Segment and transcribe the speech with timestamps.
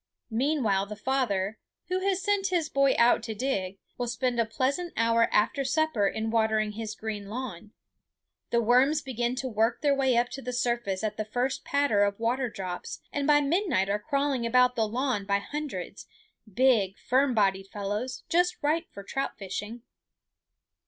[0.31, 4.93] Meanwhile the father, who has sent his boy out to dig, will spend a pleasant
[4.97, 7.71] hour after supper in watering his green lawn.
[8.49, 12.03] The worms begin to work their way up to the surface at the first patter
[12.03, 16.07] of water drops, and by midnight are crawling about the lawn by hundreds,
[16.51, 19.83] big, firm bodied fellows, just right for trout fishing.